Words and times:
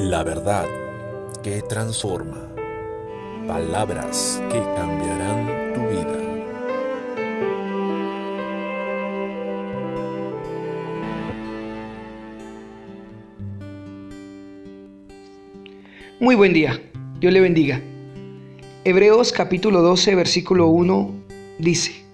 La 0.00 0.22
verdad 0.22 0.64
que 1.42 1.60
transforma. 1.60 2.48
Palabras 3.48 4.40
que 4.48 4.60
cambiarán 4.76 5.74
tu 5.74 5.80
vida. 5.80 6.18
Muy 16.20 16.36
buen 16.36 16.52
día, 16.52 16.80
Dios 17.18 17.32
le 17.32 17.40
bendiga. 17.40 17.82
Hebreos 18.84 19.32
capítulo 19.32 19.82
12, 19.82 20.14
versículo 20.14 20.68
1 20.68 21.12
dice, 21.58 22.04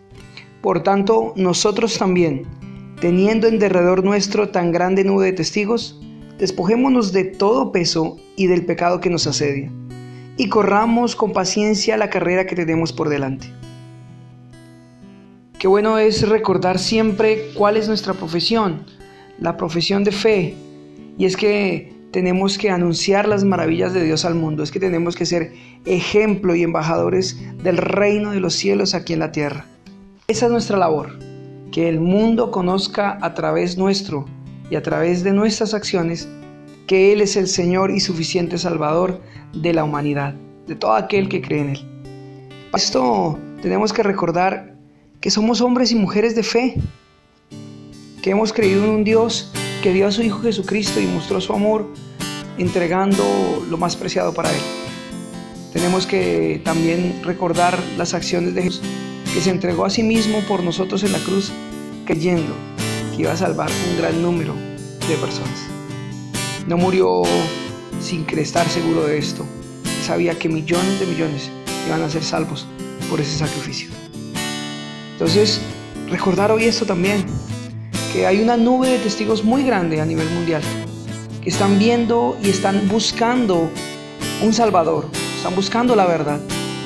Por 0.62 0.82
tanto, 0.82 1.34
nosotros 1.36 1.98
también, 1.98 2.46
teniendo 2.98 3.46
en 3.46 3.58
derredor 3.58 4.02
nuestro 4.04 4.48
tan 4.48 4.72
grande 4.72 5.04
nube 5.04 5.26
de 5.26 5.32
testigos, 5.34 6.00
despojémonos 6.38 7.12
de 7.12 7.24
todo 7.24 7.72
peso 7.72 8.16
y 8.36 8.46
del 8.46 8.64
pecado 8.64 9.00
que 9.00 9.10
nos 9.10 9.26
asedia, 9.26 9.70
y 10.36 10.48
corramos 10.48 11.16
con 11.16 11.32
paciencia 11.32 11.96
la 11.96 12.10
carrera 12.10 12.46
que 12.46 12.56
tenemos 12.56 12.92
por 12.92 13.08
delante. 13.08 13.46
Qué 15.58 15.68
bueno 15.68 15.98
es 15.98 16.28
recordar 16.28 16.78
siempre 16.78 17.50
cuál 17.54 17.76
es 17.76 17.88
nuestra 17.88 18.14
profesión, 18.14 18.84
la 19.38 19.56
profesión 19.56 20.04
de 20.04 20.12
fe, 20.12 20.54
y 21.16 21.24
es 21.24 21.36
que 21.36 21.94
tenemos 22.10 22.58
que 22.58 22.70
anunciar 22.70 23.26
las 23.26 23.44
maravillas 23.44 23.92
de 23.92 24.04
Dios 24.04 24.24
al 24.24 24.34
mundo, 24.34 24.62
es 24.62 24.70
que 24.70 24.78
tenemos 24.78 25.16
que 25.16 25.26
ser 25.26 25.52
ejemplo 25.84 26.54
y 26.54 26.62
embajadores 26.62 27.40
del 27.62 27.76
reino 27.76 28.30
de 28.30 28.40
los 28.40 28.54
cielos 28.54 28.94
aquí 28.94 29.14
en 29.14 29.18
la 29.20 29.32
tierra. 29.32 29.66
Esa 30.28 30.46
es 30.46 30.52
nuestra 30.52 30.78
labor, 30.78 31.18
que 31.72 31.88
el 31.88 32.00
mundo 32.00 32.50
conozca 32.50 33.18
a 33.20 33.34
través 33.34 33.76
nuestro 33.76 34.26
y 34.70 34.76
a 34.76 34.82
través 34.82 35.22
de 35.24 35.32
nuestras 35.32 35.74
acciones 35.74 36.28
que 36.86 37.12
Él 37.12 37.20
es 37.20 37.36
el 37.36 37.48
Señor 37.48 37.90
y 37.90 38.00
suficiente 38.00 38.58
Salvador 38.58 39.20
de 39.54 39.72
la 39.72 39.84
humanidad, 39.84 40.34
de 40.66 40.74
todo 40.74 40.94
aquel 40.94 41.28
que 41.28 41.40
cree 41.40 41.60
en 41.60 41.68
Él. 41.70 41.80
esto 42.74 43.38
tenemos 43.62 43.92
que 43.92 44.02
recordar 44.02 44.76
que 45.20 45.30
somos 45.30 45.60
hombres 45.60 45.90
y 45.90 45.94
mujeres 45.94 46.34
de 46.34 46.42
fe, 46.42 46.74
que 48.22 48.30
hemos 48.30 48.52
creído 48.52 48.84
en 48.84 48.90
un 48.90 49.04
Dios 49.04 49.52
que 49.82 49.92
dio 49.92 50.06
a 50.06 50.12
su 50.12 50.22
Hijo 50.22 50.40
Jesucristo 50.40 51.00
y 51.00 51.06
mostró 51.06 51.40
su 51.40 51.52
amor 51.52 51.88
entregando 52.58 53.24
lo 53.68 53.76
más 53.78 53.96
preciado 53.96 54.34
para 54.34 54.50
Él. 54.50 54.60
Tenemos 55.72 56.06
que 56.06 56.60
también 56.64 57.20
recordar 57.24 57.78
las 57.96 58.14
acciones 58.14 58.54
de 58.54 58.62
Jesús, 58.62 58.82
que 59.32 59.40
se 59.40 59.50
entregó 59.50 59.84
a 59.84 59.90
sí 59.90 60.02
mismo 60.02 60.40
por 60.46 60.62
nosotros 60.62 61.02
en 61.02 61.12
la 61.12 61.18
cruz, 61.18 61.52
creyendo 62.04 62.73
que 63.14 63.22
iba 63.22 63.32
a 63.32 63.36
salvar 63.36 63.70
un 63.90 63.98
gran 63.98 64.20
número 64.22 64.54
de 65.08 65.16
personas. 65.16 65.58
No 66.66 66.76
murió 66.76 67.22
sin 68.00 68.26
estar 68.38 68.68
seguro 68.68 69.06
de 69.06 69.18
esto. 69.18 69.44
Sabía 70.04 70.38
que 70.38 70.48
millones 70.48 71.00
de 71.00 71.06
millones 71.06 71.50
iban 71.86 72.02
a 72.02 72.10
ser 72.10 72.24
salvos 72.24 72.66
por 73.08 73.20
ese 73.20 73.38
sacrificio. 73.38 73.88
Entonces, 75.12 75.60
recordar 76.10 76.50
hoy 76.50 76.64
esto 76.64 76.84
también, 76.84 77.24
que 78.12 78.26
hay 78.26 78.42
una 78.42 78.56
nube 78.56 78.88
de 78.88 78.98
testigos 78.98 79.44
muy 79.44 79.62
grande 79.62 80.00
a 80.00 80.06
nivel 80.06 80.28
mundial, 80.30 80.62
que 81.42 81.50
están 81.50 81.78
viendo 81.78 82.36
y 82.42 82.50
están 82.50 82.88
buscando 82.88 83.70
un 84.42 84.52
Salvador, 84.52 85.08
están 85.36 85.54
buscando 85.54 85.94
la 85.94 86.06
verdad. 86.06 86.40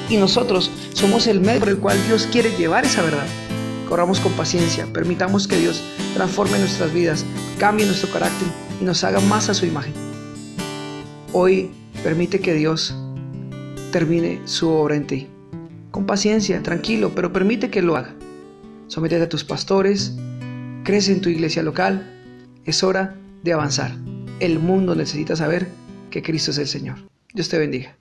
Y 0.09 0.17
nosotros 0.17 0.71
somos 0.95 1.27
el 1.27 1.41
medio 1.41 1.61
por 1.61 1.69
el 1.69 1.79
cual 1.79 1.99
Dios 2.07 2.29
quiere 2.31 2.51
llevar 2.57 2.85
esa 2.85 3.03
verdad. 3.03 3.27
Corramos 3.89 4.21
con 4.21 4.33
paciencia, 4.33 4.87
permitamos 4.93 5.49
que 5.49 5.57
Dios 5.57 5.83
transforme 6.13 6.59
nuestras 6.59 6.93
vidas, 6.93 7.25
cambie 7.59 7.87
nuestro 7.87 8.11
carácter 8.11 8.47
y 8.81 8.85
nos 8.85 9.03
haga 9.03 9.21
más 9.21 9.49
a 9.49 9.55
su 9.55 9.65
imagen. 9.65 9.95
Hoy 11.33 11.71
permite 12.03 12.41
que 12.41 12.53
Dios 12.53 12.95
termine 13.91 14.43
su 14.45 14.69
obra 14.69 14.95
en 14.95 15.07
ti. 15.07 15.29
Con 15.91 16.05
paciencia, 16.05 16.63
tranquilo, 16.63 17.13
pero 17.15 17.33
permite 17.33 17.71
que 17.71 17.81
lo 17.81 17.97
haga. 17.97 18.15
Sométete 18.89 19.25
a 19.25 19.29
tus 19.29 19.45
pastores, 19.45 20.15
crece 20.85 21.13
en 21.13 21.23
tu 21.23 21.31
iglesia 21.31 21.63
local. 21.63 22.15
Es 22.67 22.83
hora 22.83 23.15
de 23.43 23.55
avanzar. 23.55 23.97
El 24.39 24.59
mundo 24.59 24.95
necesita 24.95 25.35
saber 25.35 25.69
que 26.11 26.23
Cristo 26.23 26.51
es 26.51 26.59
el 26.59 26.69
Señor. 26.69 26.99
Dios 27.33 27.49
te 27.49 27.59
bendiga. 27.59 27.97